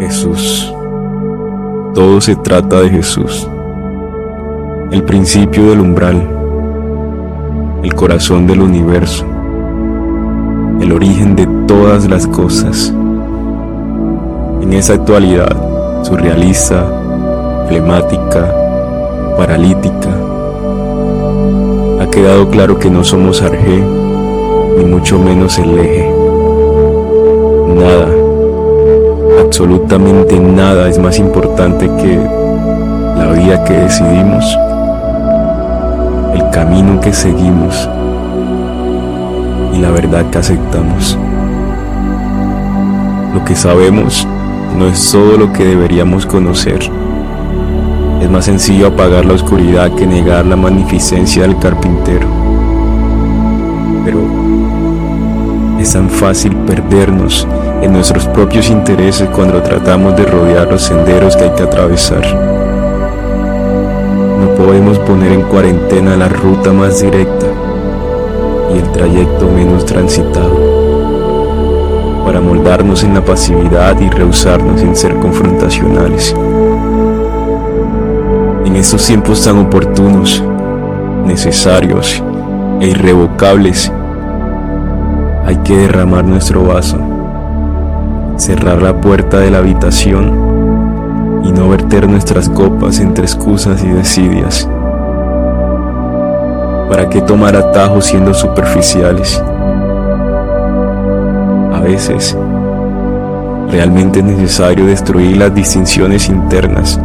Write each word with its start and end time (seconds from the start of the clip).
Jesús. 0.00 0.72
Todo 1.94 2.20
se 2.20 2.36
trata 2.36 2.80
de 2.80 2.90
Jesús. 2.90 3.48
El 4.90 5.02
principio 5.04 5.70
del 5.70 5.80
umbral. 5.80 6.28
El 7.82 7.94
corazón 7.94 8.46
del 8.46 8.60
universo. 8.60 9.24
El 10.80 10.92
origen 10.92 11.36
de 11.36 11.46
todas 11.66 12.08
las 12.08 12.26
cosas. 12.26 12.92
En 14.60 14.72
esa 14.72 14.94
actualidad 14.94 15.54
surrealista, 16.02 16.84
flemática, 17.68 18.52
paralítica, 19.36 20.10
ha 22.00 22.06
quedado 22.10 22.48
claro 22.48 22.78
que 22.78 22.90
no 22.90 23.04
somos 23.04 23.42
Arjé, 23.42 23.82
ni 24.78 24.84
mucho 24.84 25.18
menos 25.18 25.58
el 25.58 25.78
eje. 25.78 26.10
Nada 27.68 28.11
absolutamente 29.52 30.40
nada 30.40 30.88
es 30.88 30.98
más 30.98 31.18
importante 31.18 31.86
que 31.98 32.16
la 33.18 33.32
vida 33.32 33.62
que 33.64 33.74
decidimos, 33.74 34.46
el 36.34 36.48
camino 36.48 36.98
que 37.02 37.12
seguimos 37.12 37.86
y 39.74 39.76
la 39.76 39.90
verdad 39.90 40.24
que 40.30 40.38
aceptamos. 40.38 41.18
Lo 43.34 43.44
que 43.44 43.54
sabemos 43.54 44.26
no 44.78 44.86
es 44.86 45.12
todo 45.12 45.36
lo 45.36 45.52
que 45.52 45.66
deberíamos 45.66 46.24
conocer. 46.24 46.80
Es 48.22 48.30
más 48.30 48.46
sencillo 48.46 48.86
apagar 48.86 49.26
la 49.26 49.34
oscuridad 49.34 49.94
que 49.94 50.06
negar 50.06 50.46
la 50.46 50.56
magnificencia 50.56 51.42
del 51.42 51.58
carpintero. 51.58 52.26
Pero 54.02 54.18
es 55.78 55.92
tan 55.92 56.08
fácil 56.08 56.56
perdernos 56.56 57.46
en 57.82 57.92
nuestros 57.92 58.26
propios 58.28 58.70
intereses 58.70 59.28
cuando 59.30 59.60
tratamos 59.60 60.16
de 60.16 60.24
rodear 60.24 60.70
los 60.70 60.82
senderos 60.82 61.36
que 61.36 61.44
hay 61.44 61.50
que 61.50 61.64
atravesar. 61.64 62.22
No 64.40 64.54
podemos 64.56 65.00
poner 65.00 65.32
en 65.32 65.42
cuarentena 65.42 66.16
la 66.16 66.28
ruta 66.28 66.72
más 66.72 67.02
directa 67.02 67.46
y 68.72 68.78
el 68.78 68.92
trayecto 68.92 69.48
menos 69.48 69.84
transitado 69.84 70.72
para 72.24 72.40
moldarnos 72.40 73.02
en 73.02 73.14
la 73.14 73.24
pasividad 73.24 74.00
y 74.00 74.08
rehusarnos 74.08 74.80
en 74.80 74.94
ser 74.94 75.16
confrontacionales. 75.16 76.34
En 78.64 78.76
estos 78.76 79.04
tiempos 79.04 79.42
tan 79.42 79.58
oportunos, 79.58 80.40
necesarios 81.26 82.22
e 82.80 82.86
irrevocables, 82.86 83.90
hay 85.44 85.56
que 85.58 85.76
derramar 85.76 86.24
nuestro 86.24 86.64
vaso 86.64 87.11
cerrar 88.42 88.82
la 88.82 89.00
puerta 89.00 89.38
de 89.38 89.52
la 89.52 89.58
habitación 89.58 91.42
y 91.44 91.52
no 91.52 91.68
verter 91.68 92.08
nuestras 92.08 92.48
copas 92.48 92.98
entre 92.98 93.22
excusas 93.24 93.84
y 93.84 93.88
desidias. 93.88 94.68
¿Para 96.88 97.08
qué 97.08 97.20
tomar 97.20 97.54
atajos 97.54 98.06
siendo 98.06 98.34
superficiales? 98.34 99.40
A 101.72 101.80
veces, 101.84 102.36
realmente 103.70 104.18
es 104.18 104.24
necesario 104.24 104.86
destruir 104.86 105.36
las 105.36 105.54
distinciones 105.54 106.28
internas 106.28 106.98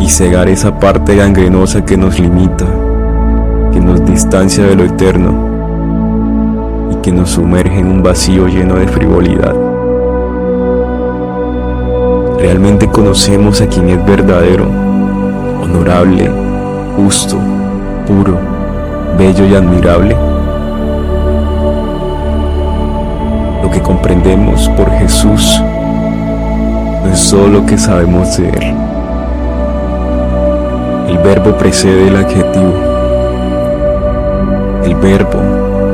y 0.00 0.08
cegar 0.08 0.48
esa 0.48 0.80
parte 0.80 1.14
gangrenosa 1.14 1.84
que 1.84 1.96
nos 1.96 2.18
limita, 2.18 2.66
que 3.72 3.78
nos 3.78 4.04
distancia 4.04 4.64
de 4.64 4.74
lo 4.74 4.82
eterno 4.82 5.48
y 6.90 6.96
que 6.96 7.12
nos 7.12 7.30
sumerge 7.30 7.78
en 7.78 7.86
un 7.86 8.02
vacío 8.02 8.48
lleno 8.48 8.74
de 8.74 8.88
frivolidad. 8.88 9.69
¿Realmente 12.60 12.88
conocemos 12.88 13.62
a 13.62 13.66
quien 13.66 13.88
es 13.88 14.04
verdadero, 14.04 14.66
honorable, 15.62 16.30
justo, 16.94 17.38
puro, 18.06 18.38
bello 19.16 19.46
y 19.46 19.54
admirable? 19.54 20.14
Lo 23.62 23.70
que 23.70 23.80
comprendemos 23.80 24.68
por 24.76 24.90
Jesús 24.90 25.58
no 27.02 27.10
es 27.10 27.18
solo 27.18 27.60
lo 27.60 27.64
que 27.64 27.78
sabemos 27.78 28.36
de 28.36 28.50
Él. 28.50 28.74
El 31.08 31.16
verbo 31.16 31.56
precede 31.56 32.08
el 32.08 32.16
adjetivo. 32.16 32.74
El 34.84 34.94
verbo 34.96 35.40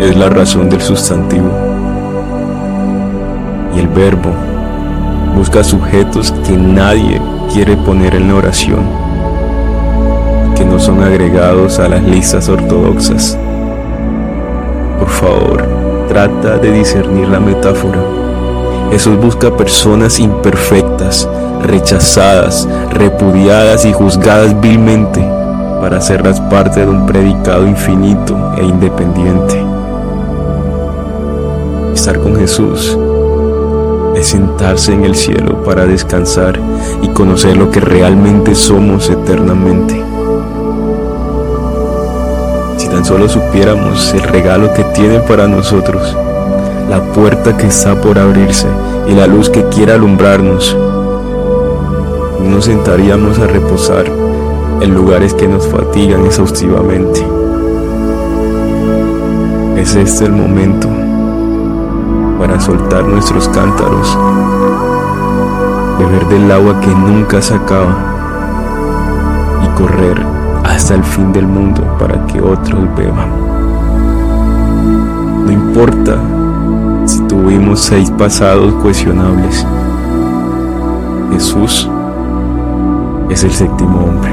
es 0.01 0.17
la 0.17 0.29
razón 0.31 0.69
del 0.69 0.83
sustantivo. 0.83 1.49
Y 3.73 3.79
el 3.79 3.87
verbo 3.87 4.56
busca 5.37 5.63
sujetos 5.63 6.33
que 6.47 6.57
nadie 6.57 7.21
quiere 7.53 7.77
poner 7.77 8.15
en 8.15 8.29
la 8.29 8.37
oración, 8.37 8.87
que 10.57 10.65
no 10.65 10.81
son 10.81 11.03
agregados 11.03 11.79
a 11.79 11.89
las 11.89 12.03
listas 12.03 12.49
ortodoxas. 12.49 13.39
Por 14.99 15.11
favor, 15.11 15.63
trata 16.09 16.57
de 16.57 16.73
discernir 16.73 17.29
la 17.29 17.39
metáfora. 17.39 18.03
Jesús 18.91 19.21
busca 19.21 19.55
personas 19.55 20.19
imperfectas, 20.19 21.29
rechazadas, 21.63 22.67
repudiadas 22.93 23.85
y 23.85 23.93
juzgadas 23.93 24.59
vilmente 24.63 25.21
para 25.83 25.99
hacerlas 25.99 26.41
parte 26.41 26.81
de 26.81 26.89
un 26.89 27.05
predicado 27.05 27.67
infinito 27.67 28.55
e 28.57 28.65
independiente. 28.65 29.63
Estar 31.93 32.19
con 32.21 32.37
Jesús 32.37 32.97
es 32.97 33.16
sentarse 34.27 34.93
en 34.93 35.05
el 35.05 35.15
cielo 35.15 35.63
para 35.63 35.87
descansar 35.87 36.59
y 37.01 37.09
conocer 37.09 37.57
lo 37.57 37.71
que 37.71 37.79
realmente 37.79 38.57
somos 38.57 39.09
eternamente. 39.09 40.03
Si 42.77 42.89
tan 42.89 43.05
solo 43.05 43.29
supiéramos 43.29 44.13
el 44.15 44.23
regalo 44.23 44.75
que 44.75 44.83
tiene 44.83 45.21
para 45.21 45.47
nosotros, 45.47 46.17
la 46.91 47.01
puerta 47.13 47.57
que 47.57 47.69
está 47.69 48.01
por 48.01 48.19
abrirse 48.19 48.67
y 49.09 49.15
la 49.15 49.29
luz 49.29 49.49
que 49.49 49.65
quiere 49.69 49.93
alumbrarnos, 49.93 50.77
nos 52.43 52.65
sentaríamos 52.65 53.39
a 53.39 53.47
reposar 53.47 54.07
en 54.81 54.93
lugares 54.93 55.35
que 55.35 55.47
nos 55.47 55.69
fatigan 55.69 56.27
exhaustivamente. 56.27 57.25
Es 59.77 59.95
este 59.95 60.25
el 60.25 60.33
momento 60.33 61.06
para 62.39 62.61
soltar 62.61 63.05
nuestros 63.05 63.49
cántaros, 63.49 64.17
beber 65.99 66.27
del 66.29 66.51
agua 66.51 66.81
que 66.81 66.89
nunca 66.89 67.41
se 67.41 67.55
acaba 67.55 67.97
y 69.65 69.69
correr 69.79 70.23
hasta 70.65 70.95
el 70.95 71.05
fin 71.05 71.33
del 71.33 71.47
mundo 71.47 71.83
para 71.99 72.27
que 72.27 72.41
otros 72.41 72.85
beban. 72.97 73.31
No 75.45 75.53
importa 75.53 76.19
si 77.07 77.21
tuvimos 77.23 77.81
seis 77.81 78.11
pasados 78.11 78.75
cuestionables, 78.83 79.67
Jesús 81.33 81.89
es 83.31 83.45
el 83.45 83.53
séptimo 83.53 84.01
hombre. 84.01 84.33